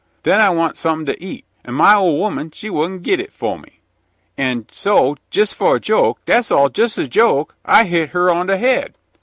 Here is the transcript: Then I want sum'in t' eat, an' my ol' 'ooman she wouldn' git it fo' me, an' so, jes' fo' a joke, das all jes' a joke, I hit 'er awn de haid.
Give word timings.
Then 0.23 0.41
I 0.41 0.49
want 0.49 0.77
sum'in 0.77 1.05
t' 1.05 1.15
eat, 1.23 1.45
an' 1.63 1.75
my 1.75 1.93
ol' 1.93 2.25
'ooman 2.25 2.49
she 2.55 2.71
wouldn' 2.71 3.01
git 3.03 3.19
it 3.19 3.31
fo' 3.31 3.57
me, 3.59 3.81
an' 4.35 4.65
so, 4.71 5.15
jes' 5.31 5.53
fo' 5.53 5.75
a 5.75 5.79
joke, 5.79 6.17
das 6.25 6.49
all 6.49 6.71
jes' 6.75 6.97
a 6.97 7.07
joke, 7.07 7.53
I 7.65 7.83
hit 7.83 8.15
'er 8.15 8.31
awn 8.31 8.47
de 8.47 8.57
haid. 8.57 8.95